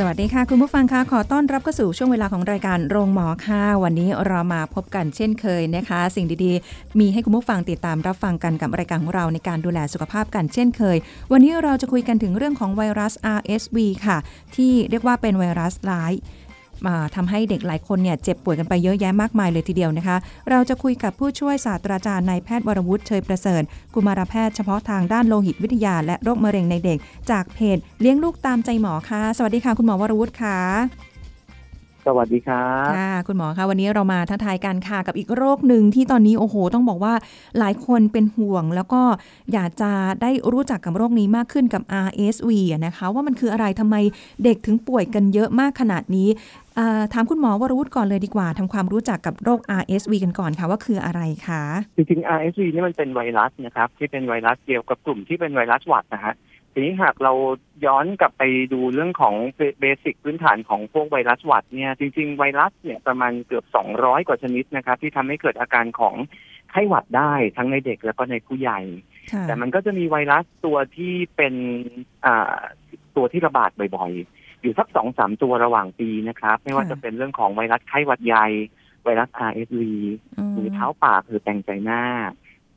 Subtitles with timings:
[0.00, 10.96] สวัสดีค่ะ คุณผู้ฟังคะขอต้อนรับเข้าสู่ช่วงเวลาของรายการโรงหมอค่ะ วันนี้เรามาพบกันเช่นเคยนะคะ สิ่งดีๆ มีให้คุณผู้ฟังติดตามรับฟังกันกับรายการของเราในการดูแลสุขภาพกันเช่นเคย
[11.32, 14.18] วันนี้เราจะคุยกันถึงเรื่องของไวรัส RSV ค่ะ
[14.56, 16.12] ที่เรียกว่าเป็นไวรัสร้าย
[16.86, 20.16] มาทำให้เด็กหลายคนเนี่ยเจ็บป่วยกันไปเยอะแยะมากมายเลยทีเดียวนะคะ
[20.50, 23.62] เราจะคุยกับผู้ช่วยศาสตราจารย์นายแพทย์วรวุฒิเชยประเสริฐ
[23.94, 26.98] กุมารแพทย์เฉพาะทางด้านโลหิตวิทยา และโรคมะเร็งในเด็ก
[27.30, 30.58] จากเพจเลี้ยงลูกตามใจหมอค่ะ สวัสดีค่ะ คุณหมอวรวุฒิค่ะ
[32.08, 37.14] สวัสดีครับค่ะคุณหมอคะวันนี้เรามาท้าทายกันค่ะกับอีกโรคหนึ่งที่ตอนนี้โอ้โห ต้องบอกว่า
[37.58, 39.02] หลายคนเป็นห่วง แล้วก็
[39.52, 39.90] อยากจะ
[40.22, 42.50] ได้รู้จักกับโรคนี้มากขึ้นกับ RSV
[42.86, 43.96] นะคะ ว่ามันคืออะไรทำไม
[44.44, 46.28] เด็กถึงป่วยกันเยอะมากขนาดนี้
[47.12, 51.62] ถามคุณหมอวรวุฒิก่อนเลยดีกว่าทำความรู้จักกับโรค RSV กันก่อนค่ะว่าคืออะไรคะ
[51.96, 56.34] จริงๆ RSV นี่มันเป็นไวรัสนะครับที่เป็นไวรัสเดียวกับกลุ่มที่เป็นไวรัสหวัดนะฮะ
[56.72, 57.32] ทีนี้หากเรา
[57.86, 59.34] ย้อนกลับไปดูเรื่องของ
[59.80, 63.64] เบสิกพื้นฐานของพวกไวรัสหวัดเนี่ยจริง ๆ ไวรัสเนี่ยประมาณเกือบ
[63.96, 66.14] 200 กว่าชนิดนะครับ ที่ทำให้เกิดอาการของ
[66.70, 68.80] ไข้หวัดได้ทั้งในเด็กแล้วก็ในผู้ใหญ่
[69.32, 71.54] ค่ะแต่มันก็จะมีไวรัสตัวที่เป็น
[72.26, 72.58] อ่า
[73.16, 78.46] ตัวที่ระบาดบ่อยๆ อยู่สักสองสามตัวระหว่างปีนะครับ ไม่ว่าค่ะจะเป็นเรื่องของไวรัสไข้หวัดใหญ่
[79.04, 79.82] ไวรัส RSV
[80.52, 82.02] หรือเท้าปากหรือแปลงใจหน้า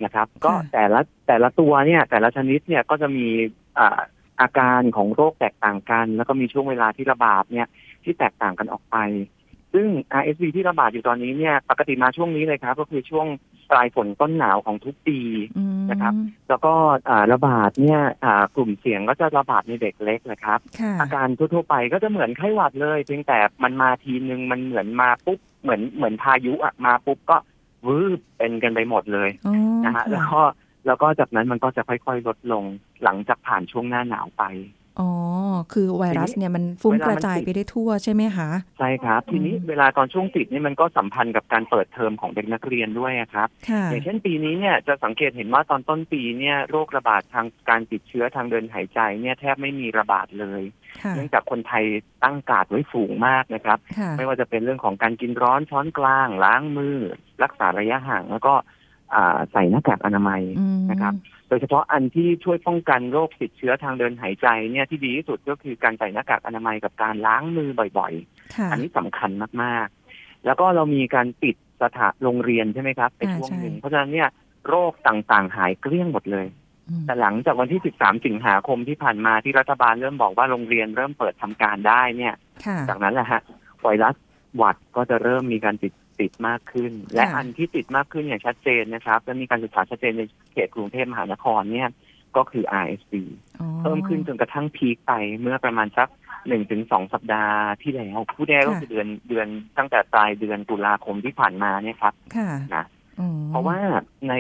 [0.04, 3.28] นะครับ ก็แต่ละแต่ละตัวเนี่ย แต่ละชนิดเนี่ยก็จะมี
[3.80, 4.00] อ่า
[4.42, 7.68] อาการของโรคแตกต่างกัน แล้วก็มีช่วงเวลาที่ระบาดเนี่ย
[8.04, 8.98] ที่แตกต่างกันออกไป
[9.73, 9.88] ซึ่ง
[10.20, 13.27] RSV ที่ระบาดอยู่ตอนนี้เนี่ย ปกติมาช่วงนี้เลยครับ ก็คือช่วง
[13.71, 15.20] ปลายฝนต้นหนาวของทุกปี
[15.58, 16.14] อืมนะครับ
[16.49, 16.73] แล้วก็
[17.10, 27.38] อ่าระบาดเนี่ยอ่ากลุ่มเสี่ยงก็จะระบาดในเด็กเล็กนะครับค่ะอาการทั่วๆไปก็จะเหมือนไข้หวัดเลย เพียงแต่มันมาทีนึงมันเหมือนมาปุ๊บเหมือนเหมือนพายุอะมาปุ๊บก็
[27.88, 29.55] วืบเป็นกันไปหมดเลยอ๋อ
[29.86, 30.42] นะฮะค่แล้วก็
[30.86, 32.64] แล้วก็จากนั้นมันก็จะค่อยๆลดลง
[33.04, 34.44] หลังจากผ่านช่วงหน้าหนาวไป
[34.99, 35.10] อ๋อ
[35.73, 50.61] คือไวรัสเนี่ยมันฟุ้งเวลากมันระจายติดไปได้ทั่วใช่ไหมคะ ใช่ครับ ทีนี้อืมเวลาตอนช่วงติดนี่มันก็สัมพันธ์กับการเปิดเทอมของเด็กนักเรียนด้วยอะครับค่ะอย่างเช่นปีนี้เนี่ยจะสังเกตเห็นว่าตอนต้นปีเนี่ยโรคระบาดทางการติดเชื้อทางเดินหายใจเนี่ยแทบไม่มีระบาดเลย
[51.04, 51.83] ค่ะเนื่องจากคนไทย
[52.23, 56.98] ตั้งการ์ดไว้สูงมากนะครับค่ะไม่ว่าจะเป็นเรื่องของการกินร้อนช้อนกลาง ล้างมือ
[57.43, 58.54] รักษาระยะห่างแล้วก็
[59.14, 61.14] อ่าใส่หน้ากากอนามัยอืมนะครับ
[61.49, 68.14] โดยเฉพาะอันที่ช่วยป้องกันโรคติดเชื้อทางเดินหายใจเนี่ยที่ดีที่สุดก็คือการใส่หน้ากากอนามัยกับการล้างมือบ่อย
[68.55, 69.32] ค่ะๆอันนี้สำคัญ
[69.64, 74.30] มากๆ แล้วก็เรามีการปิดสถานโรงเรียนใช่ไหมครับในอ่าช่วงหนึ่งใช่เพราะฉะนั้นเนี่ย
[74.67, 76.48] โรคต่างๆ หายเกลี้ยงหมดเลย
[76.89, 83.42] อืมแต่หลังจากวันที่ 13 สิงหาคมที่ผ่านมาที่รัฐบาลเริ่มบอกว่าโรงเรียนเริ่มเปิดทำการได้เนี่ยค่ะจากนั้นแหละฮะ
[83.82, 84.15] ไวรัส
[84.55, 90.22] หวัดก็จะเริ่มมีการติด ติดมากขึ้น และค่ะอันที่ติดมากขึ้นอย่างชัดเจนนะครับและมีการศึกษาชัดเจนใน
[90.52, 91.90] เขตกรุงเทพมหานครเนี่ย
[92.38, 93.14] ก็คือ RSV
[93.60, 96.10] อ๋อเพิ่มขึ้นจนกระทั่งพีคไปเมื่อประมาณสัก
[96.48, 99.48] หนึ่งถึงสองสัปดาห์ที่แล้วผู้ได้ก็คือเดือนเดือน
[99.78, 102.86] ตั้งแต่ปลายเดือนตุลาคมที่ผ่านมาเนี่ยครับค่ะนะ
[103.20, 103.78] อ๋อเพราะว่า
[104.30, 104.34] ใน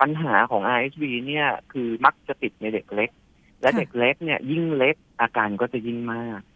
[0.00, 3.10] ปัญหาของ RSV เนี่ยคือมักจะติดในเด็กเล็ก
[3.60, 6.55] และเด็กเล็กเนี่ยยิ่งเล็กอาการก็จะยิ่งมากโอ้น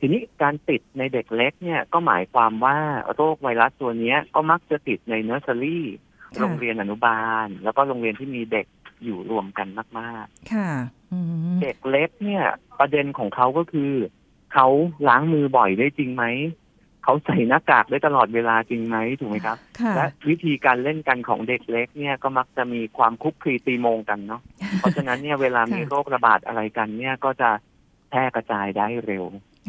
[0.00, 2.76] ทีนี้การติดในเด็กเล็กเนี่ยก็หมายความว่า
[3.14, 5.86] โรคไวรัสตัวเนี้ยก็มักจะติดในเนอร์เซอรี่
[6.34, 8.66] ค่ะโรงเรียนอนุบาล แล้วก็โรงเรียนที่มีเด็ก
[9.04, 10.70] อยู่รวมกันมากค่ะ
[11.12, 11.18] อื
[11.52, 12.44] มๆเด็กเล็กเนี่ย
[12.78, 13.92] ประเด็นของเขาก็คือ
[14.52, 14.68] เขา
[15.08, 16.24] ล้างมือบ่อยได้จริงไหม
[17.04, 24.42] เขาใส่หน้ากากได้ตลอดเวลาจริงไหมถูกไหมครับค่ะและวิธีการเล่นกันของเด็กเล็กเนี่ยก็มักจะมีความคลุกคลีตีโมงกันเนาะ
[24.78, 27.50] เพราะฉะนั้นเนี่ยเวลามีค่ะโรคระบาดอะไรกันเนี่ยก็จะ
[28.12, 29.24] แพร่กระจายได้เร็ว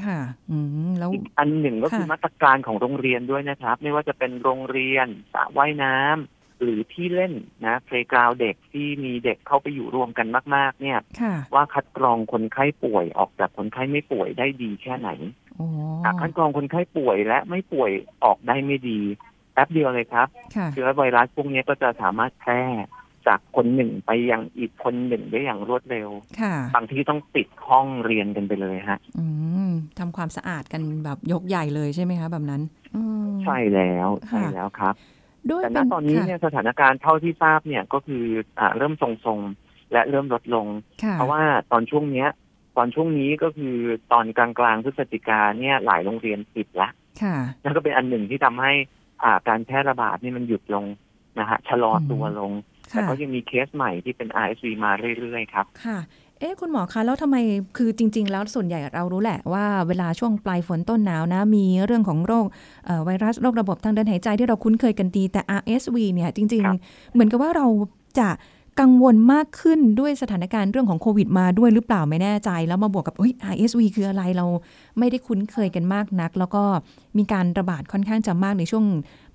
[0.05, 0.19] ค่ะ
[0.51, 0.57] อื
[0.87, 7.33] มแล้วอีกอันหนึ่งก็คือค่ะมาตรการของโรงเรียนด้วยนะครับ ไม่ว่าจะเป็นโรงเรียนสระว่ายน้ำหรือที่เล่น
[7.65, 15.09] นะเพลกราวเด็กที่มีเด็กเข้าไปอยู่รวมกันมาก ๆ เนี่ยค่ะว่าคัดกรองคนไข้ป่วยออกจากคนไข้ไม่ป่วยได้ดีแค่ไหน
[15.55, 15.67] โอ้
[16.03, 17.91] หากคัดกรองคนไข้ป่วยและไม่ป่วย
[18.23, 18.99] ออกได้ไม่ดี
[19.53, 22.63] แป๊บเดียวเลยครับค่ะเชื้อไวรัสพวกนี้ก็จะสามารถแพร่
[23.27, 26.09] จากคนหนึ่งไปยังอีกคนหนึ่งได้อย่างรวดเร็ว
[26.41, 29.25] ค่ะบางทีต้องปิดห้องเรียนกันไปเลยฮะ อื
[29.67, 32.61] มทำความสะอาดกันแบบยกใหญ่เลยใช่ไหมคะแบบนั้น
[32.95, 34.95] อืม ใช่แล้วค่ะ ใช่แล้วครับ
[35.49, 38.23] ด้วยแต่ณเป็นตอนนี้ค่ะเนี่ยสถานการณ์เท่าที่ทราบเนี่ยก็คือ
[38.59, 40.67] อ่าเริ่มทรงๆและเริ่มลดลง
[41.13, 41.41] เพราะว่า
[41.71, 42.29] ตอนช่วงเนี้ย
[42.77, 43.75] ตอนช่วงนี้ก็คือ
[44.11, 46.89] ตอนกลางกลางพฤศจิกาเนี่ยหลายโรงเรียนปิดละ
[47.63, 48.71] นั่นก็เป็นอันหนึ่งที่ทำให้
[49.23, 50.85] อ่าการแพร่ระบาดนี่มันหยุดลง
[51.39, 52.51] นะฮะชะลอตัวลง
[52.93, 55.99] แต่ก็ยังมีเคสใหม่ที่เป็น RSV มาเรื่อยๆครับค่ะ
[56.39, 57.37] เอ๊ะคุณหมอคะแล้วทำไม
[57.77, 62.45] คือจริง ๆ แล้วส่วนใหญ่เรารู้แหละว่าเวลาช่วงปลายฝนต้นหนาวนะ มีเรื่องของโรค
[63.05, 67.67] ไวรัสโรคระบบทางเดินหายใจที่เราคุ้นเคยกันดี แต่ RSV เนี่ยจริง ๆ เหมือนกับว่าเรา
[68.19, 68.29] จะ
[68.79, 74.45] กังวลมากขึ้นด้วยสถานการณ์เรื่องของโควิดมาด้วยหรือเปล่าไม่แน่ใจ แล้วมาบวกกับเฮ้ย RSV คืออะไรเรา
[74.99, 76.63] ไม่ได้คุ้นเคยกันมากนัก แล้วก็
[77.17, 78.85] มีการระบาดค่อนข้างจะมากในช่วง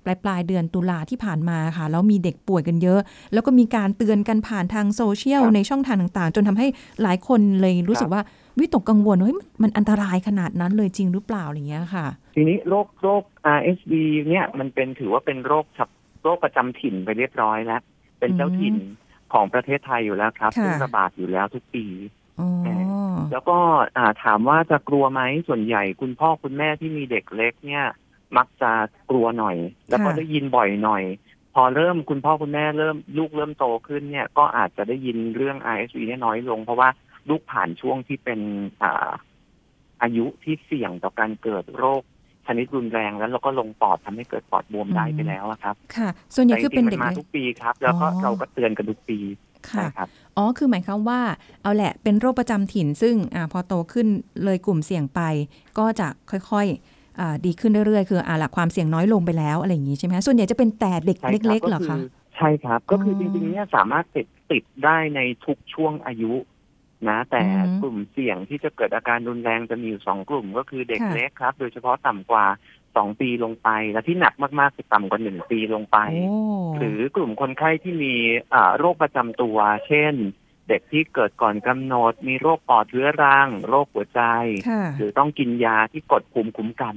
[0.03, 2.99] ปลายปลายเดือนตุลาที่ผ่านมาค่ะ แล้วมีเด็กป่วยกันเยอะ
[3.33, 6.67] แล้วก็มีการเตือนกันผ่านทางโซเชียลในช่องทางต่างๆ จนทำให้
[7.03, 8.21] หลายคนเลยรู้สึกว่า
[8.59, 13.23] วิตกกังวลเฮ้ยมันอันตรายขนาดนั้นเลยจริงหรือเปล่าอะไรเงี้ยค่ะ ทีนี้โรคโรค
[13.57, 13.93] RSV
[14.29, 15.65] เนี่ยมันเป็นถือว่าเป็นโรค
[16.23, 17.81] โรคประจำถิ่นไปเรียบร้อยแล้ว
[18.19, 18.75] เป็นเจ้าถิ่น
[19.33, 21.85] ของประเทศไทยอยู่แล้วครับซึ่งระบาดอยู่แล้วทุกปี
[23.31, 23.57] แล้วก็
[24.23, 27.85] ถามว่าจะกลัวไหมส่วนใหญ่คุณพ่อคุณแม่ที่มีเด็กเล็กเนี่ย
[28.37, 28.71] มักจะ
[29.09, 29.57] กลัวหน่อย
[29.89, 31.03] แล้วก็ได้ยินบ่อยหน่อย
[31.53, 36.89] พอเริ่มคุณพ่อคุณแม่เริ่มลูกเริ่มโตขึ้นเนี่ย ก็อาจจะได้ยินเรื่อง RSV เนี่ยน้อยลง เพราะว่า
[37.29, 38.39] ลูกผ่านช่วงที่เป็น
[38.83, 39.09] อ่า
[40.01, 42.03] อายุที่เสี่ยงต่อการเกิดโรค
[42.49, 49.19] ชนิดรุนแรงแล้วเราก็ลงปอดทำให้เกิดปอดบวมได้ไปแล้วครับ ค่ะ ส่วนใหญ่คือเป็นเด็กมาทุกปีครับ แล้วก็เราก็เตือนกันทุกปี
[49.69, 49.87] ค่ะ
[50.37, 51.21] อ๋อ คือหมายความว่า
[51.63, 54.07] เอาแหละ เป็นโรคประจำถิ่น ซึ่งอพอโตขึ้น
[54.43, 55.21] เลยกลุ่มเสี่ยงไป
[55.77, 56.07] ก็จะ
[56.51, 56.67] ค่อย
[57.45, 61.17] ดีขึ้นเรื่อยๆ คืออ่าหลักความเสี่ยงน้อยลงไปแล้วอะไรอย่างนี้ใช่ไหมส่วนใหญ่จะเป็นแต่เด็ก
[61.47, 61.97] เล็กๆ เหรอคะ
[62.37, 66.33] ใช่ครับ ก็คือจริงๆ เนี่ยสามารถติดติดได้ในทุกช่วงอายุ
[67.07, 67.43] นะแต่
[67.81, 72.45] กลุ่มเสี่ยงที่จะเกิดอาการรุนแรงจะมีอยู่สองกลุ่มก็คือเด็กเล็กครับ โดยเฉพาะต่ำกว่า
[72.95, 75.97] สองปีลงไป และที่หนักมากๆคือต่ำกว่าหนึ่งปีลงไป
[76.77, 78.15] หรือกลุ่มคนไข้ที่มี
[78.77, 79.57] โรคประจำตัว
[79.87, 80.13] เช่น
[80.69, 84.21] เด็กที่เกิดก่อนกำหนด มีโรคปอดเรื้อรังโรคหัวใจ
[84.97, 86.95] หรือต้องกินยาที่กดภูมิคุ้มกัน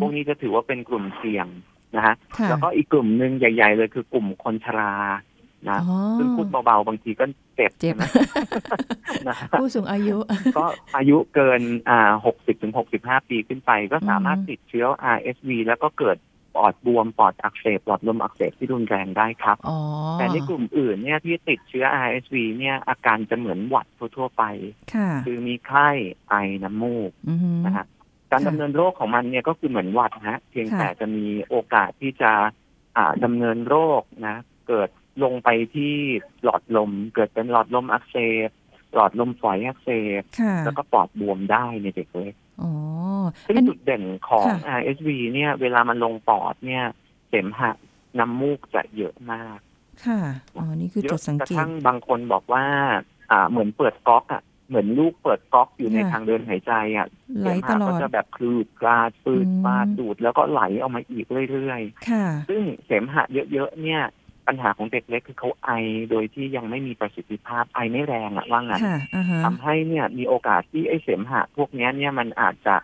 [0.00, 1.46] พวกนี้จะถือว่าเป็นกลุ่มเสี่ยง
[1.96, 2.14] นะฮะ
[2.48, 4.92] แล้วก็อีกกลุ่มหนึ่งใหญ่ ๆ เลยคือกลุ่มคนชรา
[5.70, 5.80] นะ
[6.18, 7.24] ซึ่งพูดเบาๆ บางทีก็
[7.56, 7.94] เจ็บเจ็บ
[9.28, 10.16] นะผู้สูงอายุ
[10.56, 10.66] ก็
[10.96, 14.86] อายุเกินอ่าหกสิบถึงหกสิบห้าปีขึ้นไป ก็สามารถติดเชื้อ
[15.16, 16.16] RSV แล้วก็เกิด
[16.54, 19.56] ปอดบวม ปอดอักเสบ หลอดลมอักเสบที่รุนแรงได้ครับ
[20.18, 23.86] แต่ในกลุ่มอื่นเนี่ยที่ติดเชื้อ RSV เนี่ยอาการจะเหมือนหวัด
[24.16, 24.44] ทั่วๆไป
[25.24, 25.88] คือมีไข้
[26.28, 27.10] ไอน้ำมูก
[27.66, 27.86] นะฮะ
[28.30, 32.32] การดำเนินโรคของมันเนี่ยก็คือเหมือนหวัดฮะ เพียงแต่จะมีโอกาสที่จะ
[32.96, 34.36] อ่าดำเนินโรคนะ
[34.68, 34.88] เกิด
[35.22, 35.94] ลงไปที่
[36.44, 38.16] หลอดลม เกิดเป็นหลอดลมอักเส
[38.48, 38.50] บ
[38.94, 39.90] หลอดลมฝอยอักเส
[40.20, 40.22] บ
[40.64, 42.34] แล้วก็ปอดบวมได้ในเด็กเล็ก
[43.48, 44.46] ซึ่งจุดเด่นของ
[44.78, 46.84] RSV เนี่ย เวลามันลงปอดเนี่ย
[47.28, 47.70] เสมหะ
[48.18, 49.58] น้ำมูกจะเยอะมาก
[50.06, 50.20] ค่ะ
[50.56, 52.64] อ๋อ นี่คือจุดสังเกตกระทั่งบางคนบอกว่า
[53.30, 57.06] อ่า เหมือนเปิดก๊อกอะ เหมือนลูกเปิดก๊อกอยู่ในทางเดินหายใจอะ
[57.40, 63.22] เสมหะก็จะแบบคลืดกราดปืดปาดดูด แล้วก็ไหลออกมาอีกเรื่อยๆซึ่งเสมหะ
[63.52, 64.02] เยอะๆเนี่ย
[64.48, 65.70] ปัญหาของเด็กเล็กคือเขาไอ
[66.10, 68.82] โดยที่ยังไม่มีประสิทธิภาพไอไม่แรงอะว่างั้น
[69.44, 72.74] ทำให้เนี่ยมีโอกาสที่ไอเสมหะพวกนี้เนี่ยมันอาจจะ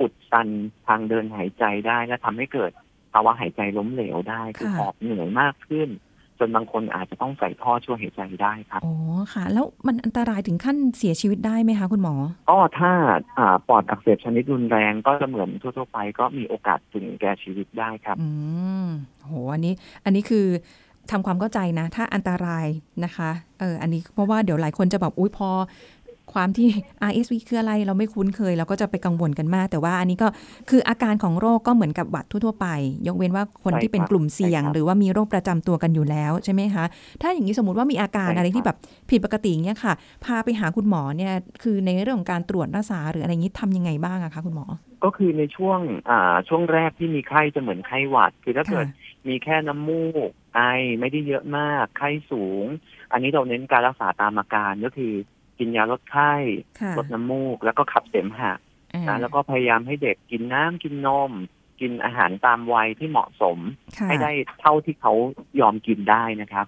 [0.00, 0.48] อุดตัน
[0.86, 2.70] ทางเดินหายใจได้และทำให้เกิด
[3.12, 5.90] ภาวะหายใจล้มเหลวได้คือหอบเหนื่อยมากขึ้น
[6.38, 8.94] จนบางคนอาจจะต้องใส่ท่อช่วยหายใจได้ครับอ๋อ
[9.34, 12.14] ค่ะ แล้วมันอันตรายถึงขั้นเสียชีวิตได้ไหมคะคุณหมอ
[12.50, 12.92] ก็ถ้า
[13.38, 18.28] อ่าปอดอักเสบชนิดรุนแรงก็จะเหมือนทั่วๆไป ก็มีโอกาสถึงแก่ชีวิตได้ครับ อื
[18.84, 18.86] ม
[19.24, 19.74] โหอันนี้
[20.04, 20.46] อันนี้คือ
[21.10, 22.66] ทำความเข้าใจนะ ถ้าอันตราย
[23.04, 23.30] นะคะ
[23.60, 25.50] เอออันนี้เพราะว่าเดี๋ยวหลายคนจะแบบอุ้ยพอ
[26.32, 26.68] ความที่
[27.08, 30.28] RSV คืออะไรเราไม่คุ้นเคย เราก็จะไปกังวลกันมาก แต่ว่าอันนี้ก็
[30.70, 32.66] คืออาการของโรคก็เหมือนกับหวัดทั่วๆไป
[33.06, 36.84] ยกเว้นว่าคนที่เป็นกลุ่มเสี่ยง หรือว่ามีโรคประจำตัวกันอยู่แล้วใช่ไหมคะ
[37.22, 38.76] ถ้าอย่างนี้สมมติว่ามีอาการอะไรที่แบบ
[39.10, 39.94] ผิดปกติเงี้ยค่ะ
[40.24, 41.32] พาไปหาคุณหมอเนี่ย
[41.62, 44.66] คือในเรื่องของการตรวจรักษาหรืออะไรนี้ทำยังไงบ้างอะคะคุณหมอ
[45.04, 45.78] ก็คือในช่วง
[46.10, 48.86] อ่าช่วงแรกที่มีไข้จะเหมือนไข้หวัด คือถ้าเกิด
[49.28, 50.60] มีแค่น้ำมูก ไอ
[51.00, 52.64] ไม่ได้เยอะมาก ไข้สูง
[53.12, 55.12] อันนี้เราเน้นการรักษาตามอาการก็คือ
[55.58, 56.34] กินยาลดไข้
[56.98, 58.52] ลดน้ำมูก แล้วก็ขับเสมหะ
[59.08, 61.32] นะแล้วก็พยายามให้เด็กกินน้ำกินนม
[61.80, 63.58] กินอาหารตามวัยที่เหมาะสม
[64.08, 65.12] ให้ได้เท่าที่เขา
[65.60, 66.66] ยอมกินได้นะครับ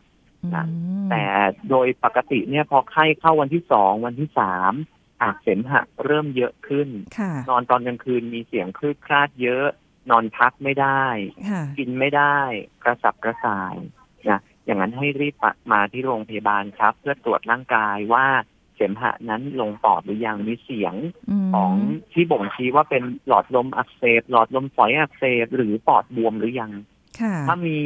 [0.54, 0.66] นะ
[1.10, 1.24] แต่
[1.70, 4.72] โดยปกติเนี่ยพอไข้เข้าวันที่สองวันที่สาม
[5.22, 6.88] อากเสมหะเริ่มเยอะขึ้น
[7.48, 9.66] นอนตอนกลางคืนมีเสียงคลืดคลาดเยอะ
[10.10, 11.04] นอนพักไม่ได้
[11.78, 12.38] กินไม่ได้
[12.84, 13.76] กระสับกระส่าย
[14.28, 15.34] นะอย่างนั้นให้รีบ
[15.72, 18.26] มาที่โรงพยาบาลครับ เพื่อตรวจร่างกายว่า
[18.74, 20.94] เสมหะนั้นลงปอดหรือยังมีเสียง
[21.54, 21.72] ของ
[22.12, 26.72] ที่บ่งชี้ว่าเป็นหลอดลมอักเสบหลอดลมฝอยอักเสบหรือปอดบวมหรือยัง
[27.48, 27.80] ถ้ามี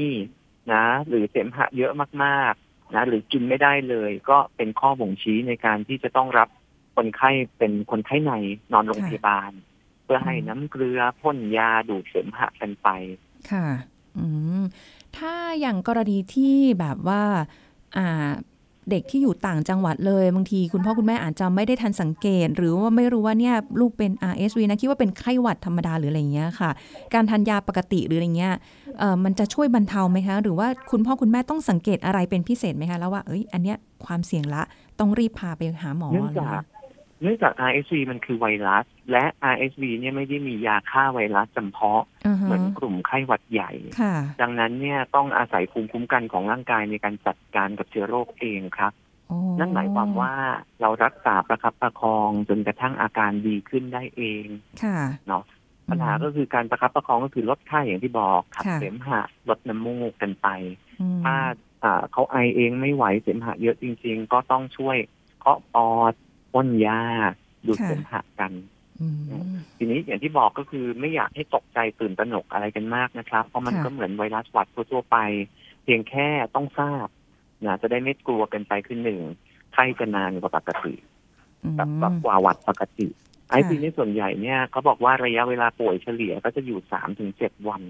[0.72, 1.92] นะ หรือเสมหะเยอะ
[2.24, 6.48] มากๆ นะ หรือกินไม่ได้เลย ก็เป็นข้อบ่งชี้ในการที่จะต้องรับ
[6.96, 8.32] คนไข้เป็นคนไข้ใน
[8.72, 12.88] นอนโรงพยาบาลเพื่อให้น้ำเกลือพ่นยาดูดเสมหะกันไป
[13.50, 13.66] ค่ะ
[14.18, 14.26] อื
[14.60, 14.62] ม
[15.16, 17.22] ถ้าอย่างกรณีที่แบบว่า
[17.96, 18.28] อ่า
[18.90, 26.70] เด็กที่อยู่ต่างจังหวัดเลยบางทีคุณพ่อคุณแม่อาจจะไม่ได้ทันสังเกต หรือว่าไม่รู้ว่าเนี่ยลูกเป็น RSV นะคิดว่าเป็นไข้หวัดธรรมดาหรืออะไรเงี้ยค่ะ
[27.14, 28.54] การทานยาปกติหรืออะไรเงี้ย
[28.98, 34.62] เออมันจะช่วยบรรเทาไหมคะ หรือว่าคุณพ่อคุณแม่ต้องสังเกตอะไรเป็นพิเศษไหมคะแล้วว่าเอ้ยอันเนี้ยความเสี่ยงละ
[34.98, 36.60] ต้องรีบพาไปหาหมอเนื่องจาก
[37.22, 42.04] เนื่องจาก RSV มันคือไวรัส และ RSV เนี่ยไม่ได้มียาฆ่าไวรัสจำเพาะ
[42.42, 43.72] เหมือนกลุ่มไข้หวัดใหญ่
[44.40, 48.92] ดังนั้นเนี่ยต้องอาศัยภูมิคุ้มกันของร่างกายในการจัดการกับเชื้อโรคเองครับ
[49.58, 50.34] นั่นหมายความว่า
[50.80, 54.46] เรารักษาประคับประคองจนกระทั่งอาการดีขึ้นได้เอง
[54.82, 54.98] ค่ะ
[55.28, 55.42] เนาะ
[55.88, 60.48] ปัญหาก็คือการประคับประคองก็คือลดไข้อย่างที่บอกขับเสมหะลดน้ำมูกกันไป
[61.24, 61.36] ถ้า
[62.12, 64.96] เขาไอเองไม่ไหวเสมหะเยอะจริง ๆ ก็ต้องช่วย
[65.40, 66.14] เคาะปอด
[66.52, 67.00] พ่นยา
[67.66, 68.52] ดูดเสมหะกัน
[69.76, 75.16] ทีนี้อย่างที่บอกก็คือไม่อยากให้ตกใจตื่นตระหนกอะไรกันมากนะครับ เพราะมันก็เหมือนไวรัสหวัดทั่วไป
[75.84, 77.06] เพียงแค่ต้องทราบ
[77.66, 79.20] นะจะได้ไม่กลัวกันไปคือหนึ่ง
[79.72, 80.94] ไข้จะนานกว่าปกติ
[81.76, 83.08] แบบกว่าหวัดปกติ
[83.50, 87.82] ไอซีนี่ส่วนใหญ่เนี่ยเขาบอกว่าระยะเวลาป่วยเฉลี่ยก็จะอยู่สามถึงเจ็ดวัน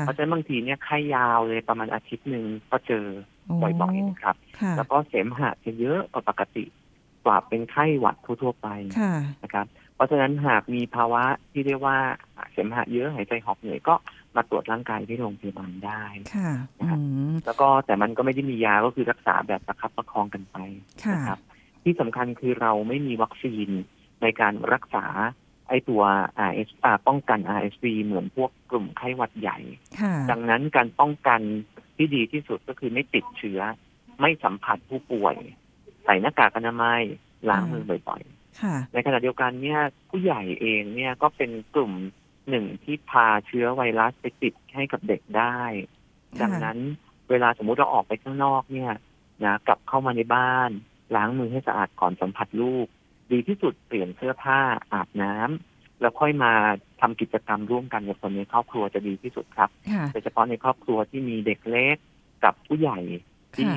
[0.00, 3.04] เพราะฉะนั้นบางทีเนี่ยไข้ยาวเลยประมาณอาทิตย์หนึ่งก็เจอ
[3.62, 4.36] บ่อยๆนะครับ
[4.76, 6.64] แล้วก็เสมหะจะเยอะกว่าปกติ
[7.24, 8.68] กว่าเป็นไข้หวัดทั่วๆไป
[9.42, 11.22] นะครับ เพราะฉะนั้นหากมีภาวะ
[11.52, 11.96] ที่เรียกว่า
[12.52, 13.94] เสมหะเยอะหายใจหอบเหนื่อยก็
[14.36, 16.50] มาตรวจร่างกายที่โรงพยาบาลได้ค่ะ
[17.46, 20.56] แล้วก็แต่มันก็ไม่ได้มียาก็คือรักษาแบบประคับประคองกันไป
[21.12, 21.38] นะครับ
[21.84, 23.68] ที่สำคัญคือเราไม่มีวัคซีน
[24.22, 25.06] ในการรักษา
[25.68, 26.02] ไอตัว
[26.48, 26.68] RS
[27.06, 29.58] ป้องกัน RSV เหมือนพวกกลุ่มไข้หวัดใหญ่
[30.30, 31.40] ดังนั้นการป้องกัน
[31.96, 33.60] ที่ดีที่สุดก็คือไม่ติดเชื้อ
[34.20, 35.36] ไม่สัมผัสผู้ป่วย
[35.69, 37.02] ใส่หน้ากากอนามัย
[37.50, 41.92] ล้างมือบ่อยๆในขณะเดียวกันเนี่ยผู้ใหญ่เองเนี่ยก็เป็นกลุ่ม
[42.48, 45.60] หนึ่งที่พาเชื้อไวรัสไปติดให้กับเด็กได้
[46.42, 46.78] ดังนั้น
[47.30, 48.92] เวลาสมมุติเราออกไปข้างนอกเนี่ย
[49.44, 50.70] นะกลับเข้ามาในบ้าน
[51.16, 52.86] ล้างมือให้สะอาดก่อนสัมผัสลูก
[53.32, 54.60] ดีที่สุดเปลี่ยนเสื้อผ้า
[54.92, 56.52] อาบน้ำแล้วค่อยมา
[57.00, 59.70] ทำกิจกรรมร่วมกันกับคนในครอบครัวจะดีที่สุดครับ
[60.12, 61.96] โดยเฉพาะในครอบครัวที่มีเด็กเล็ก
[62.44, 62.98] กับผู้ใหญ่
[63.56, 63.70] ที่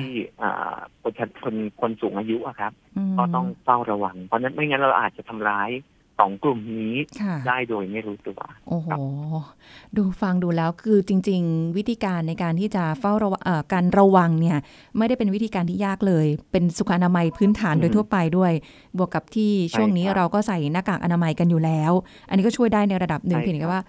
[1.02, 1.12] คน
[1.44, 2.72] คนคนสูงอายุอะครับ
[3.18, 5.70] ก็ต้องเฝ้าระวัง เพราะนั้นไม่งั้นเราอาจจะทำร้าย
[6.20, 6.94] สองกลุ่มนี้
[7.46, 8.38] ได้โดยไม่รู้ตัว
[8.68, 8.88] โอ้โห
[9.96, 14.58] ดูฟังดูแล้วคือจริง ๆ วิธีการในการที่จะเฝ้าระวังการระวังเนี่ย
[14.98, 18.52] ไม่ได้เป็นวิธีการที่ยากเลย เป็นสุขอนามัยพื้นฐานโดยทั่วไปด้วย
[18.96, 21.92] บวกกับที่ช่วงนี้เราก็ใส่หน้ากากอนามัยกันอยู่แล้ว
[22.28, 23.82] อันนี้ก็ช่วยได้ในระดับหนึ่งเพียงแต่ว่า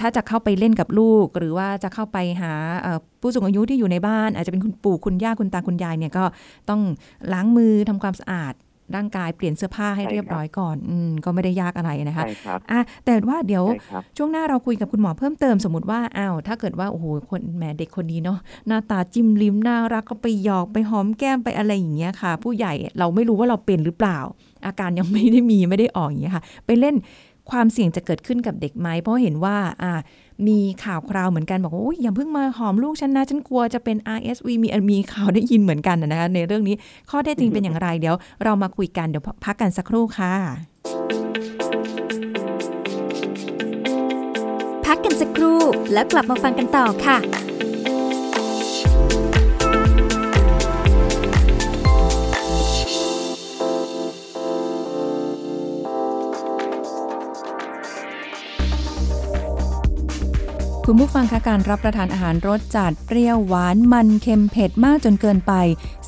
[0.00, 2.52] ถ้าจะเข้าไปเล่นกับลูก หรือว่าจะเข้าไปหา
[3.20, 6.24] ผู้สูงอายุที่อยู่ในบ้าน อาจจะเป็นคุณปู่คุณย่าคุณตาคุณยายเนี่ยก็
[6.68, 6.80] ต้อง
[7.32, 8.54] ล้างมือทำความสะอาด
[8.96, 13.64] ร่างกายเปลี่ยนเสื้อผ้าให้เรียบร้อยก่อนอืมก็ไม่ได้ยากอะไรนะคะใช่ครับอะแต่ว่าเดี๋ยว
[14.16, 24.18] ช่วงหน้าเราคุยกับคุณหมอเพิ่มเติมสมมติว่าอ้าวถ้าเกิดว่าโอ้โหคนแหมเด็กคนนี้เนาะหน้าตาจิ้มลิ้มน่ารักก็ไปหยอกไปหอมแก้มไปอะไรอย่างเงี้ยค่ะ ผู้ใหญ่เราไม่รู้ว่าเราเป็นหรือเปล่า
[24.66, 26.94] อาการยังไม่ได้มีไม่ได้ออกอย่างเงี้ยค่ะ ไปเล่น
[27.50, 29.92] ความเสี่ยงจะเกิดขึ้นกับเด็กไหมเพราะเห็นว่าอ่า
[30.48, 36.76] มีข่าวคราวเหมือนกันบอกว่าอย่าเพิ่งมาหอมลูกฉันนะ ฉันกลัวจะเป็น RSV มีมีข่าวได้ยินเหมือนกันนะคะในเรื่องนี้
[37.10, 40.34] ข้อเท็จจริงเป็นอย่างไรเดี๋ยว เรามาคุยกันเดี๋ยวพักกันสักครู่ค่ะ
[44.86, 45.60] พักกันสักครู่
[45.92, 47.18] แล้วกลับมาฟังกันต่อค่ะ
[60.88, 65.52] คุณผู้ฟังคะการรับประทานอาหารรสจัดเปรี้ยวหวานมันเค็มเผ็ดมากจนเกินไป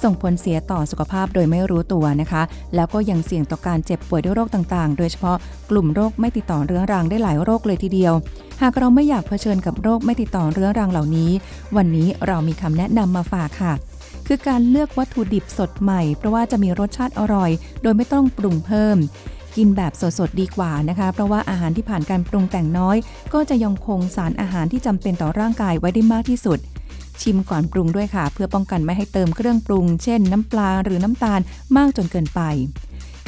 [0.03, 2.43] ส่งผลเสียต่อสุขภาพโดยไม่รู้ตัวนะคะ
[2.75, 5.37] แล้วก็ยังเสี่ยงต่อการเจ็บป่วยด้วยโรคต่างๆ โดยเฉพาะ
[5.71, 8.15] กลุ่มโรคไม่ติดต่อเรื้อรังได้หลายโรคเลยทีเดียว
[8.63, 11.31] หากเราไม่อยากเผชิญกับโรคไม่ติดต่อเรื้อรังเหล่านี้
[11.77, 13.75] วันนี้เรามีคำแนะนำมาฝากค่ะ
[14.27, 17.51] คือการเลือกวัตถุดิบสดใหม่ เพราะว่าจะมีรสชาติอร่อย
[17.83, 18.97] โดยไม่ต้องปรุงเพิ่ม
[19.59, 22.97] กินแบบสดๆดีกว่านะคะ เพราะว่าอาหารที่ผ่านการปรุงแต่งน้อย
[23.35, 26.59] ก็จะยังคงสารอาหารที่จำเป็นต่อร่างกายไว้ได้มากที่สุด
[27.21, 31.41] ชิมก่อนปรุงด้วยค่ะ เพื่อป้องกันไม่ให้เติมเครื่องปรุง เช่น น้ำปลาหรือน้ำตาล
[31.77, 32.41] มากจนเกินไป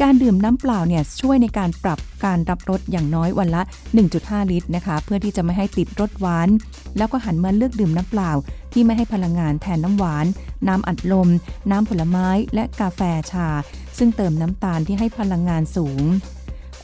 [0.02, 3.62] การดื่มน้ำเปล่าเนี่ยช่วยในการปรับการรับรสอย่างน้อยวันละ
[4.07, 6.49] 1.5 ลิตรนะคะ เพื่อที่จะไม่ให้ติดรสหวาน
[6.97, 8.30] แล้วก็หันมาเลือกดื่มน้ำเปล่า
[8.73, 10.26] ที่ไม่ให้พลังงานแทนน้ำหวาน
[10.69, 11.28] น้ำอัดลม
[11.71, 13.49] น้ำผลไม้และกาแฟชา
[13.99, 16.02] ซึ่งเติมน้ำตาลที่ให้พลังงานสูง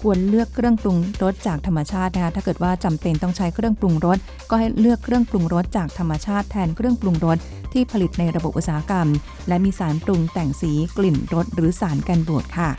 [0.01, 4.19] ควรเลือกเครื่องปรุงรสจากธรรมชาตินะคะถ้าเกิดว่าจำเป็นต้องใช้เครื่องปรุงรส
[4.51, 7.39] ก็ให้เลือกเครื่องปรุงรสจากธรรมชาติแทนเครื่องปรุงรส
[7.73, 9.09] ที่ผลิตในระบบอุตสาหกรรม
[9.49, 12.71] และมีสารปรุงแต่งสีกลิ่นรสหรือสารกันบูดค่ะ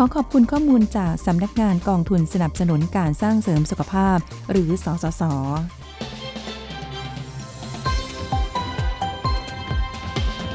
[0.00, 4.18] ขอขอบคุณข้อมูลจากสำนักงานกองทุนสนับสนุนการสร้างเสริมสุขภาพ
[4.50, 5.22] หรือสสส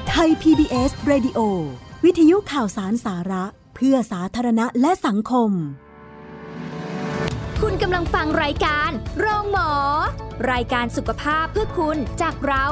[0.10, 1.40] ไทย PBS Radio
[2.06, 3.44] วิทยุข่าวสารสาระ
[3.76, 5.52] เพื่อสาธารณะและสังคม
[7.62, 9.72] คุณกำลังฟังรายการ โรงหมอ
[10.52, 12.68] รายการสุขภาพเพื่อคุณจากเรา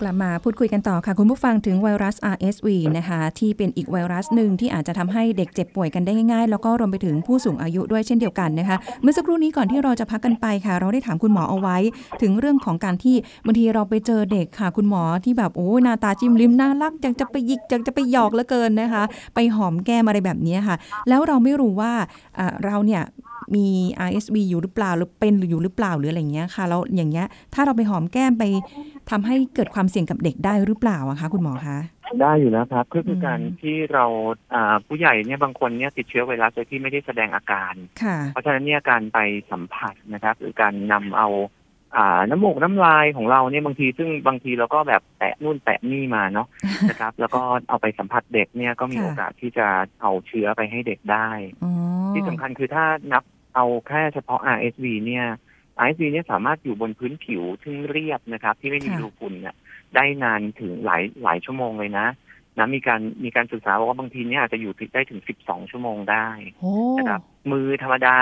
[0.00, 11.76] กลับมาพูดคุยกันต่อค่ะ คุณผู้ฟังถึงไวรัส RSV นะคะที่เป็นอีกไวรัสหนึ่งที่อาจจะทำให้เด็กเจ็บป่วยกันได้ง่ายๆ แล้วก็รวมไปถึงผู้สูงอายุด้วยเช่นเดียวกันนะคะ เมื่อสักครู่นี้ก่อนที่เราจะพักกันไปค่ะ เราได้ถามคุณหมอเอาไว้
[12.22, 19.02] ถึงเรื่องของการที่บางทีเราไปเจอเด็กค่ะ คุณหมอที่แบบโอ้ยหน้าตาจิ้มลิ้มน่ารักอยากจะไปหยิกอยากจะไปหยอกเหลือเกินนะคะ
[19.34, 20.76] ไปหอมแก้มอะไรแบบนี้ค่ะ
[21.08, 21.92] แล้วเราไม่รู้ว่า
[22.64, 23.04] เราเนี่ย
[23.56, 23.66] มี
[24.08, 28.44] RSV อยู่หรือเปล่าหรือเป็นหรืออยู่หรือเปล่าหรืออะไรเงี้ยค่ะแล้วอย่างเงี้ยถ้าเราไปหอมแก้มไป
[29.10, 31.78] ทำให้เกิดความเสี่ยงกับเด็กได้หรือเปล่าอะคะคุณหมอคะ
[32.20, 34.04] ได้อยู่แล้วครับก็คือมการที่เรา
[34.54, 39.18] อ่าผู้ใหญ่เนี่ยบางคนเนี่ยติดเชื้อไวรัสโดยที่ไม่ได้แสดงอาการค่ะเพราะฉะนั้นเนี่ยการไป
[39.50, 41.28] สัมผัสนะครับหรือการนำเอา
[41.96, 46.46] อ่าน้ำมูกน้ำลายของเราเนี่ยบางทีซึ่งบางทีเราก็แบบแตะนู่นแตะนี่มาเนาะ
[46.90, 49.66] นะครับ แล้วก็เอาไปสัมผัสเด็กเนี่ยก็มีค่ะโอกาสที่จะ
[50.00, 51.28] เอาเชื้อไปให้เด็กได้
[51.64, 51.72] อ๋อ
[52.14, 55.26] ที่สำคัญคือถ้านับเอาแค่เฉพาะ RSV เนี่ย
[55.84, 59.54] RSV เนี่ยสามารถอยู่บนพื้นผิวซึ่งเรียบนะครับ ที่ไม่มีรูฝุ่นเนี่ย
[59.94, 62.06] ได้นานถึงหลายหลายชั่วโมงเลยนะ
[62.58, 66.28] นะมีการมีการศึกษาบอกว่าบางทีเนี่ยอาจจะอยู่ได้ถึง12ชั่วโมงได้
[66.58, 67.20] โอ้นะครับ
[67.52, 68.18] มือธรรมดา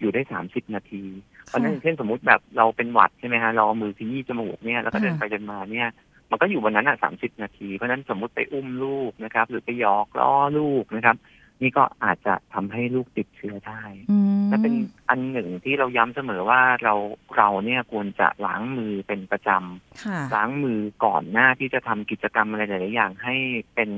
[0.00, 1.04] อยู่ได้30นาที
[1.46, 5.88] เพราะฉะนั้นอย่างเช่นสมมุติแบบเราเป็นหวัดใช่ไหมฮะเราเอามือขยี้จมูกเนี่ยแล้วก็เดินไปเดินมาเนี่ย
[6.30, 11.16] มันก็อยู่บนนั้นอะ30นาทีเพราะฉะนั้นสมมุติไปอุ้มลูกนะครับ หรือไปหยอกล้อลูกนะครับ
[11.62, 14.74] นี่ก็อาจจะทำให้ลูกติดเชื้อได้อืม และเป็น
[15.10, 16.94] อันหนึ่งที่เราย้ำเสมอว่าเรา
[17.36, 23.34] เราเนี่ยควรจะล้างมือเป็นประจำค่ะล้างมือก่อนหน้าที่จะทำกิจกรรมอะไรหลาย ๆ อย่างให้
[23.74, 23.90] เป็น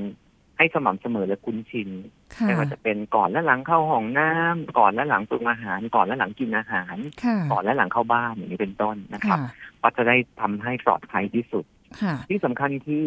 [0.57, 1.89] ให้สม่ำเสมอและคุ้นชิน
[2.35, 9.51] ค่ะไม่ว่าจะเป็นก่อนและหลังเข้าห้องน้ำก่อนและหลังปรุงอาหาร ก่อนและหลังกินอาหารค่ะก่อนและหลังเข้าบ้านอย่างนี้เป็นต้นนะครับค่ะ
[9.83, 11.65] ก็จะได้ทำให้ปลอดภัยที่สุด
[12.03, 13.07] ค่ะที่สำคัญคือ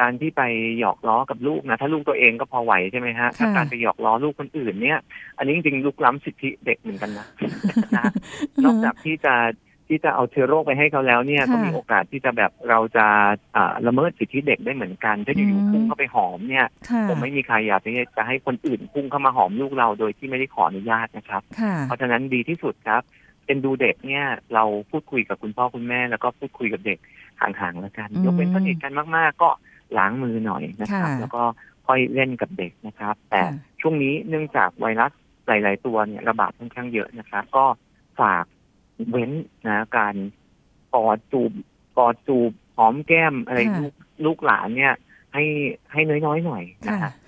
[0.00, 0.42] การที่ไป
[0.78, 4.98] หยอกล้อกับลูกนะถ้าลูกตัวเองก็พอไหวใช่ไหมฮะถ้าค่ะการไปหยอกล้อลูกคนอื่นเนี่ย
[5.38, 7.26] อันนี้จริงๆลุกล้ำสิทธิเด็กเหมือนกันนะ
[7.96, 8.04] นะ
[8.64, 9.34] นอกจากที่จะ
[9.88, 13.06] ที่จะเอาเชื้อโรคไปให้เขาแล้วเนี่ยค่ะก็มีโอกาสที่จะแบบเราจะ
[13.56, 23.02] อ่าละเมิดสิทธิเด็กได้เหมือนกัน ถ้าอยู่อืมๆพุ่งเข้าไปหอมเนี่ยค่ะผมไม่มีใครอยากที่จะให้คนอื่นพุ่งเข้ามาหอมลูกเราโดยที่ไม่ได้ขออนุญาตนะครับค่ะเพราะฉะนั้นดีที่สุดครับ
[23.46, 26.98] เป็นดูเด็กเนี่ยเราพูดคุยกับคุณพ่อคุณแม่แล้วก็พูดคุยกับเด็ก
[27.40, 29.48] ห่างๆแล้วกันอืมยกเว้นสนิทกันมาก ๆ ก็
[29.98, 31.42] ล้างมือหน่อยนะครับค่ะแล้วก็
[31.86, 35.12] ค่อยเล่นกับเด็กนะครับ แต่ค่ะช่วงนี้เนื่องจากไวรัส
[35.46, 37.64] หลาย ๆ ตัวเนี่ยระบาดค่อนข้างเยอะนะครับ ก็
[38.20, 38.44] ฝาก
[39.10, 39.30] เว้น
[39.66, 40.14] นะการ
[40.94, 41.52] กอดจูบ
[41.98, 43.94] กอดจูบหอมแก้มอะไรค่ะลูก
[44.26, 44.94] ลูกหลานเนี่ย
[45.32, 45.44] ให้
[45.92, 47.27] ให้น้อยๆหน่อยนะค่ะฮะเอ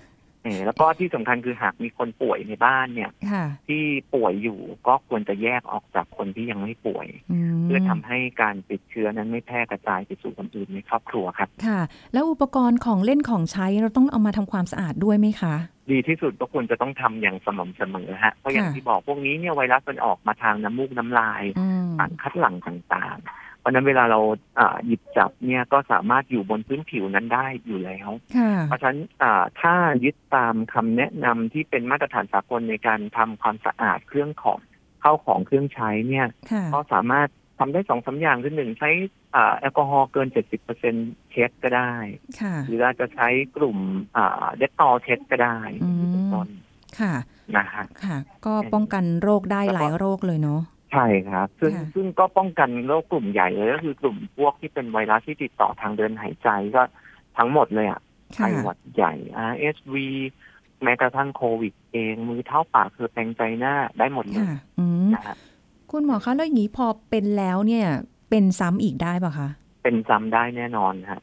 [0.65, 7.07] แล้วก็ที่สำคัญคือหากมีคนป่วยในบ้านเนี่ยค่ะที่ป่วยอยู่ก็ควรจะแยกออกจากคนที่ยังไม่ป่วย
[7.59, 11.79] มเพื่อทำให้การติดเชื้อนั้นไม่แพร่กระจายไปสู่คนอื่นในครอบครัวครับ ค่ะ
[12.13, 15.55] แล้วอุปกรณ์ของเล่นของใช้เราต้องเอามาทำความสะอาดด้วยไหมคะ
[15.91, 23.10] ดีที่สุดก็ควรจะต้องทำอย่างสม่ำเสมอฮะเพราะอย่างค่ะที่บอกพวกนี้เนี่ยไวรัสมันออกมาทางน้ำมูกน้ำลายอืมสารคัดหลั่งต่างๆ
[23.61, 24.19] เพราะฉะนั้นเวลาเรา
[24.59, 34.59] อ่าหยิบจับเนี่ยก็สามารถอยู่บนพื้นผิวนั้นได้อยู่แล้วค่ะเพราะฉะนั้นอ่าถ้ายึดตามคำแนะนำที่เป็นมาตรฐานสากลในการทำความสะอาดเครื่องของ
[35.01, 38.89] เข้าของเครื่องใช้เนี่ยค่ะก็สามารถทำได้สองสามอย่างคือหนึ่งใช้
[39.35, 40.93] อ่าแอลกอฮอล์เกินเจ็ดสิบเปอร์เซ็น
[41.31, 41.93] เช็ดก็ได้
[42.41, 43.77] ค่ะหรืออาจจะใช้กลุ่ม
[44.17, 46.47] อ่าเดตตอเช็ดก็ได้อืมเป็นต้น
[46.99, 47.13] ค่ะ
[47.57, 56.81] นะฮะค่ะ ก็ป้องกันโรคได้แล้วก็หลายโรคเลยเนาะ ใช่ครับ ซึ่งค่ะ ซึ่งก็ป้องกันโรคกลุ่มใหญ่เลยก็คือกลุ่มพวกที่เป็นไวรัสที่ติดต่อทางเดินหายใจก็
[57.37, 57.99] ทั้งหมดเลยอะ
[58.35, 59.13] ไข้ค่ะ หวัดใหญ่
[59.51, 59.95] RSV
[60.83, 65.35] แม้กระทั่งโควิดเองมือเท้าปากคือแปลงใจหน้าได้หมดเลยค่ะ อืม นะฮะ
[65.91, 67.85] คุณหมอคะแล้วอย่างนี้พอเป็นแล้วเนี่ย
[68.29, 69.49] เป็นซ้ำอีกได้ป่ะคะ
[69.83, 71.21] เป็นซ้ำได้แน่นอนฮะ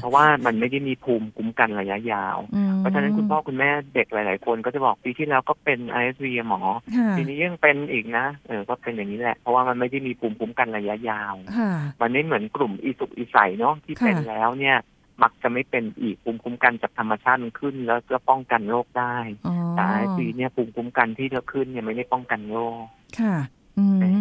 [0.00, 6.60] เพราะว่ามันไม่ได้มีภูมิคุ้มกันระยะยาวอืมเพราะฉะนั้นคุณพ่อคุณแม่เด็กหลาย ๆ คนก็จะบอกปีที่แล้วก็เป็น RSV อะหมอ
[6.96, 14.76] ค่ะปีนี้ยังเป็นอีกนะเออก็เป็นอย่างนี้แหละ เพราะว่ามันไม่ได้มีภูมิคุ้มกันระยะยาวค่ะมันไม่เหมือนกลุ่มอีสุกอีใสเนาะที่ค่ะเป็นแล้วเนี่ย
[15.22, 22.84] มักจะไม่เป็นอีกภูมิคุ้มกันจากธรรมชาติมันขึ้น แล้วก็ป้องกันโรคได้อ๋อแต่ RSV เนี่ยภูมิคุ้มกันที่จะขึ้นเนี่ยไม่ได้ป้องกันโรค
[23.20, 23.36] ค่ะ
[23.78, 24.16] อืม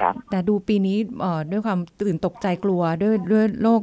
[0.00, 3.80] ครับแต่ดูปีนี้เอ่อด้วยความตื่นตกใจกลัวด้วยด้วยโรค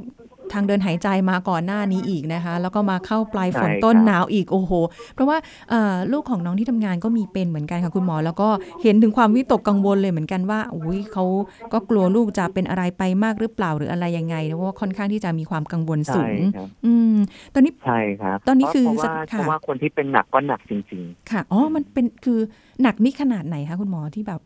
[0.53, 4.71] ทางเดินหายใจมาก่อนหน้านี้อีกนะคะ แล้วก็มาเข้าปลายฝนใช่ต้นครับหนาวอีกโอ้โห
[5.13, 5.37] เพราะว่า
[5.69, 8.49] เอ่อลูกของน้องที่ทำงานก็มีเป็นเหมือนกันค่ะคุณหมอ แล้วก็
[8.83, 11.25] เห็นถึงความวิตกกังวลเลยเหมือนกันว่าอุ้ยเขา
[11.73, 17.17] ก็กลัวลูกจะเป็นอะไรไปมากหรือเปล่าหรืออะไรยังไงนะเพราะว่าค่อนข้างที่จะมีความกังวลสูใช่งครับอืม
[17.53, 22.39] ตอนนี้ใช่ครับตอนนี้คือเพราะว่าค่ะเพราะว่าคนที่เป็นหนักก็หนักจริงค่ะอ๋อมันเป็นคือ
[22.81, 24.41] หนักนี่ขนาดไหนคะคุณหมอที่แบบ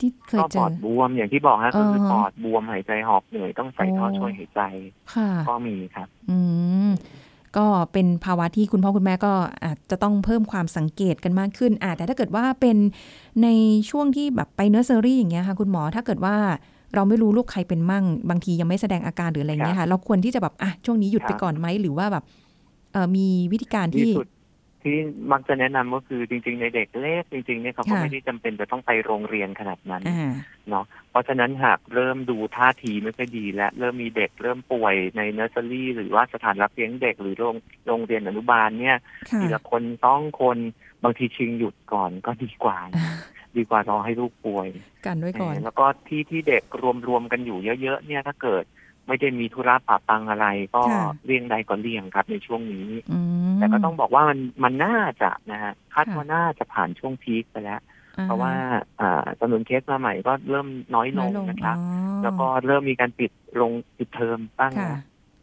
[0.00, 4.60] ที่เคๆยก็เจปออดบวมอย่างที่บอกฮะก็คืออปอดบวมหายใจหอบเหนื่อยต้องใส่ท่อช่วยหายใจ
[5.14, 6.38] ค่ะก็มีครับ อื
[6.88, 6.90] ม
[7.56, 9.32] ก็เป็นภาวะที่คุณพ่อคุณแม่ก็
[9.64, 12.76] อาจจะต้องเพิ่มความสังเกตกันมากขึ้นอาแต่ถ้าเกิดว่าเป็น
[13.42, 13.48] ใน
[13.90, 16.36] ช่วงที่แบบไปเนอร์เซอรี่อย่างเงี้ยค่ะ คุณหมอถ้าเกิดว่า
[16.94, 22.24] เราไม่รู้ลูกใครเป็นมั่ง บางทียังไม่แสดงอาการหรืออะไรเงี้ยค่ะ เราควรที่จะแบบอะช่วงนี้หยุดครับไปก่อนไหมหรือว่าแบบ
[22.92, 24.10] เออมีวิธีการที่
[24.86, 30.30] ที่สุดที่มักจะแนะนำก็คือจริง ๆ ในเด็กเล็กจริงๆเนี่ยเขาก็ค่ะไม่ได้จำเป็นจะต้องไปโรงเรียนขนาดนั้นอ่า
[30.68, 38.96] เนาะเพราะฉะนั้นหากเริ่มดูท่าทีไม่ค่อยดี และเริ่มมีเด็กเริ่มป่วยในเนอร์เซอรี่หรือว่าสถานรับเลี้ยงเด็กหรือโรงโรงเรียนอนุบาลเนี่ย
[39.30, 40.58] ค่ะทีละคนต้องคน
[41.02, 43.04] บางทีชิงหยุดก่อนก็ดีกว่านะ
[43.56, 44.68] ดีกว่ารอให้ลูกป่วย
[45.06, 46.62] กันไว้ก่อนเออแล้วก็ที่ที่เด็ก
[47.08, 48.64] รวมๆกันอยู่เยอะๆเนี่ยถ้าเกิด
[49.06, 53.18] ไม่ได้มีธุระปะปังอะไร ก็ค่ะเลี่ยงใดก็เลี่ยงครับ ในช่วงนี้อื
[53.54, 57.80] มแต่ก็ต้องบอกว่ามันมันน่าจะนะฮะคาดค่ะ ว่าน่าจะผ่านช่วงพีคไปแล้ว
[58.18, 58.52] อ่เพราะว่า
[59.00, 61.84] อ่าจำนวนเคสมาใหม่ก็เริ่มน้อยลน้อยงลงนะครับ อ๋
[62.18, 65.00] อ แล้วก็เริ่มมีการปิดโรงปิดเทอมบ้างค่ะ นะ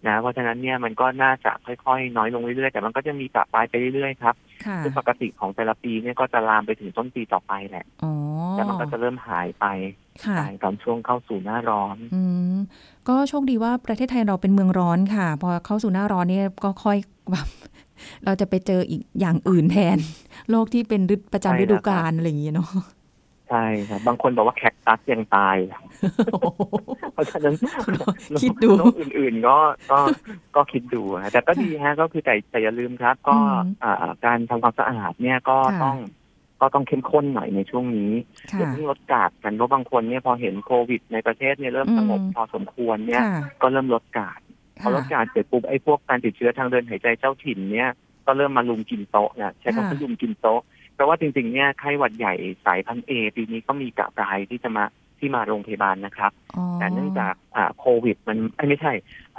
[0.08, 8.14] นะเพราะฉะนั้นเนี่ยมันก็น่าจะค่อยๆ น้อยลงเรื่อยๆ แต่มันก็จะมีปรับปลายไปเรื่อยๆครับค่ะซึ่งปกติของแต่ละปีเนี่ยก็จะลามไปถึงต้นปีต่อไปแหละ อ๋อ
[8.54, 9.66] แต่มันก็จะเริ่มหายไป
[10.26, 12.22] ค่ะหายตอนช่วงเข้าสู่หน้าร้อน อื
[12.54, 12.56] ม
[13.08, 16.98] ก็โชคดีว่าประเทศไทยเราเป็นเมืองร้อนค่ะ พอเข้าสู่หน้าร้อนเนี่ยก็ค่อย
[17.32, 17.48] แบบ
[18.26, 19.98] เราจะไปเจออีกอย่างอื่นแทน
[20.50, 22.70] โรคที่เป็นฤดูประใช่จำแล้วฤดูกาลอะไรอย่างเงี้ยเนาะ
[23.50, 25.58] ใช่ครับบางคนบอกว่าแคคตัสยังตาย
[27.14, 27.56] เพราะฉะนั้น
[28.42, 29.58] คิดดูโรคอื่น ๆ ก็
[29.92, 30.00] ก็
[30.56, 35.98] ก็คิดดูฮะแต่ก็ดีฮะก็คือแต่แต่อย่าลืมครับ ก็อืมอ่าการทำความสะอาดเนี่ยก็ค่ะต้อง
[36.64, 38.12] ก็ต้องเข้มข้นหน่อยในช่วงนี้
[38.58, 44.40] อย่าค่ะเพิ่งลดกาดกันเพราะบางคนเนี่ยพอเห็นโควิด ในประเทศเนี่ยเริ่มสงบอืมพอสมควรเนี่ยค่ะก็เริ่มลดกาด
[44.82, 47.90] พอลดกาดเสร็จปุ๊บไอ้พวกการติดเชื้อทางเดินหายใจเจ้าถิ่นเนี่ย
[48.26, 50.62] ก็เริ่มมาลุมกินโต๊ะนะใช้คำว่าค่ะลุมกินโต๊ะ
[50.94, 52.34] เพราะว่าจริงๆเนี่ยไข้หวัดใหญ่
[52.66, 54.84] สายพันธุ์เอปีนี้ก็มีกระรายที่จะมา
[55.24, 58.92] ที่มาโรงพยาบาลนะครับอ๋อแต่เนื่องจากอ่าโควิด มันเอ้ยไม่ใช่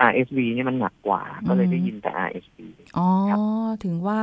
[0.08, 2.58] RSV เนี่ยมันหนักกว่า ก็เลยอืมได้ยินแต่ RSV
[2.98, 3.38] อ๋อครับ
[3.84, 4.20] ถึงว่า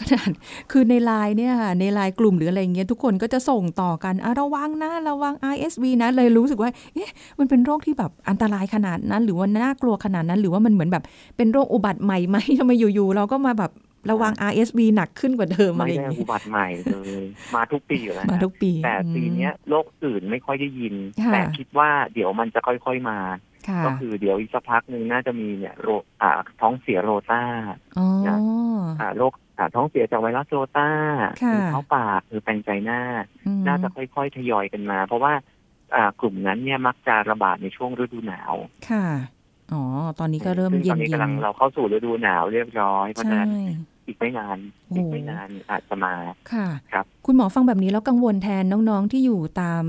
[0.00, 0.30] ขนาด
[0.70, 11.04] คือในไลน์เนี่ยค่ะในไลน์กลุ่มหรืออะไรเงี้ยทุกคนก็จะส่งต่อกันอะระวังนะระวัง RSV นะเลยรู้สึกว่าเอ๊ะมันเป็นโรคที่แบบอันตรายขนาดนั้น หรือว่าน่ากลัวขนาดนั้น หรือว่ามันเหมือนแบบ
[11.36, 13.70] เป็นโรคอุบัติใหม่ไหมทำไมอยู่ๆเราก็มาแบบ
[14.10, 17.22] ระวัง RSV หนักขึ้นกว่าเดิมอะไรไม่อย่างได้เงี้อุยบัติใหม่เลย
[17.54, 23.18] มาทุกปีอยู่แล้วมานะทุกปี แต่ปีอืมเนี้ยโรคอื่นไม่ค่อยได้ยินค่ะแต่คิดว่าเดี๋ยวมันจะค่อยๆมา
[23.68, 25.88] ค่ะก็คือเดี๋ยวอีกสักพักหนึ่งน่าจะมีเนี่ยโร
[26.22, 27.42] อ่าท้องเสียโรต้า
[27.98, 28.06] อ๋อ
[29.00, 30.88] อ่าโรคอ่าท้องเสียจากไวรัสโรต้า
[31.42, 33.00] ค่ะหรือเข้าปากหรือแปลงใจหน้า
[33.46, 35.32] อืมน่าจะค่อยๆทยอยกันมา เพราะว่า
[35.94, 38.54] อ่ากลุ่มนั้นเนี่ยมักจะระบาดในช่วงฤดูหนาว
[38.90, 39.06] ค่ะ
[39.72, 39.82] อ๋อ
[40.18, 43.48] ตอนนี้ก็เริ่มซึ่งเย็ตอนนนี้เย็กำลังเราเข้าสู่ฤดูหนาวเรียบร้อย เพราะฉะใช่นั้น
[44.06, 46.12] อีกไม่นานโอ้อีกไม่นานอาจจะมา
[46.52, 49.84] ค่ะครับ คุณหมอฟังแบบนี้แล้วกังวลแทนน้องๆที่อยู่ตาม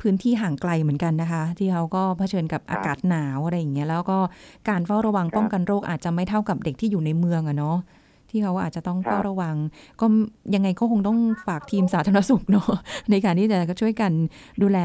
[0.00, 4.18] พื้นที่ห่างไกลเหมือนกันนะคะ ที่เขาก็เผชิญกับครับอากาศหนาวอะไรอย่างเงี้ยแล้วก็
[4.68, 7.76] การเฝ้าระวังครับป้องกันโรคอาจจะไม่เท่ากับเด็กที่อยู่ในเมืองอะเนาะ
[8.30, 9.56] ที่เขาอาจจะต้องครับเฝ้าระวัง
[10.00, 10.06] ก็
[10.54, 12.68] ยังไงก็คงต้องฝากทีมสาธารณสุขเนาะ
[13.10, 14.12] ในการที่จะช่วยกัน
[14.62, 14.78] ดูแล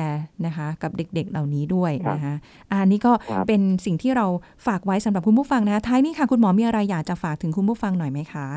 [0.46, 2.36] นะคะ กับเด็กๆเหล่านี้ด้วยนะคะ
[2.72, 4.26] อันนี้ก็ครับเป็นสิ่งที่เรา
[4.68, 8.48] ฝากไว้สำหรับคุณผู้ฟังนะคะท้ายนี้ค่ะคุณหมอมีอะไรอยากจะฝากถึงคุณผู้ฟังหน่อยไหมคะ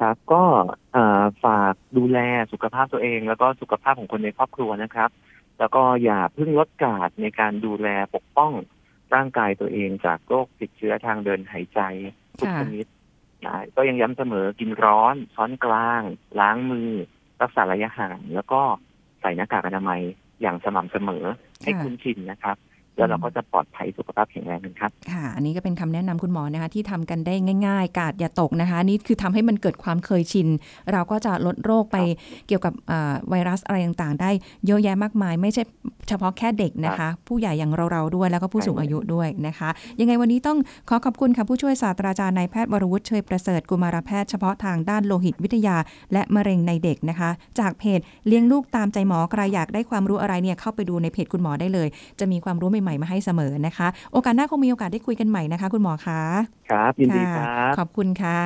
[0.00, 0.42] ครับก็
[0.92, 2.18] เอ่อฝากดูแล
[2.52, 5.10] สุขภาพตัวเอง แล้วก็สุขภาพของคนในครอบครัวนะครับ
[5.58, 8.52] แล้วก็อย่าเพิ่งลดกาดในการดูแลปกป้อง
[9.14, 11.80] ร่างกายตัวเองจากโรคติดเชื้อทางเดินหายใจ
[12.38, 12.86] ทุกค่ะชนิด
[13.46, 16.02] นะก็ยังย้ำเสมอกินร้อน ช้อนกลาง
[16.40, 16.90] ล้างมือ
[17.42, 18.60] รักษาระยะห่าง แล้วก็
[19.20, 20.00] ใส่หน้ากากอนามัย
[20.40, 21.24] อย่างสม่ำเสมอ
[21.62, 22.58] ให้ค่ะคุ้นชินนะครับ
[22.96, 27.34] แล้วเราก็จะปลอดภัยสุขภาพแข็งแรงกันครับ ค่ะ อันนี้ก็เป็นคำแนะนำคุณหมอนะคะ ที่ทำกันได้
[27.66, 30.48] ง่าย ๆ กาดอย่าตกนะคะอันนี่คือทำให้มันเกิดความเคยชิน
[30.92, 31.96] เราก็จะลดโรคไป
[32.46, 34.30] เกี่ยวกับอ่าไวรัสอะไรต่างๆ ได้
[34.66, 35.62] เยอะแยะมากมาย ไม่ใช่
[36.08, 39.68] เฉพาะแค่เด็กนะคะ ผู้ใหญ่อย่างเราๆด้วยแล้วก็ผู้สูงอายุด้วยนะคะ
[40.00, 45.76] ยังไงวันนี้ต้องขอขอบคุณค่ะผู้ช่วยศาสตราจารย์นายแพทย์วรวุฒิเชยประเสริฐกุมารแพทย์เฉพาะทางด้านโลหิตวิทยา
[46.12, 51.88] และมะเร็งในเด็กนะคะ จากเพจเลี้ยงลูกตามใจหมอใครอยากได้ความรู้อะไรเนี่ยเข้าไปดูในเพจคุณหมอได้เลย
[52.20, 56.20] จะมีความรู้ใหม่ๆมาให้เสมอนะคะ โอกาสหน้าคงมีโอกาสได้คุยกันใหม่นะคะ คุณหมอคะ
[56.70, 58.40] ครับยินดีคค่ะรับขอบคุณค่ะ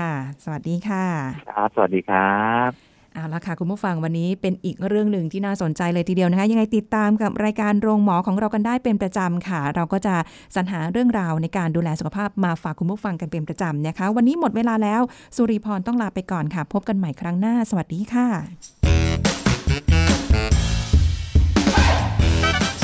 [0.44, 1.04] สวัสดีค่ะ
[1.46, 2.20] ครับ สวัสดีครั
[2.68, 2.85] บ
[3.16, 10.14] เอาละค่ะ คุณผู้ฟังวันนี้เป็นอีกเรื่องหนึ่งที่น่าสนใจเลยทีเดียวนะคะ ยังไงติดตามกับรายการโรงหมอของเรากันได้เป็นประจำค่ะ เราก็จะ
[10.54, 15.02] สรรหาเรื่องราวในการดูแลสุขภาพมาฝากคุณผู้ฟังกันเป็นประจำนะคะ วันนี้หมดเวลาแล้ว
[15.36, 18.26] สุริพรต้องลาไปก่อนค่ะ พบกันใหม่ครั้งหน้า สวัสดีค่ะ